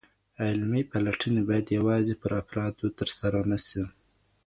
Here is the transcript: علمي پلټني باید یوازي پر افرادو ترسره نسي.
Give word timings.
علمي 0.43 0.83
پلټني 0.91 1.41
باید 1.49 1.75
یوازي 1.77 2.13
پر 2.21 2.31
افرادو 2.41 2.87
ترسره 2.99 3.39
نسي. 3.51 3.83